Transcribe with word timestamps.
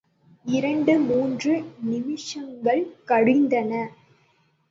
இரண்டு 0.45 0.93
மூன்று 0.99 1.51
நிமிஷங்கள் 1.81 2.81
கழிந்தன. 3.05 3.71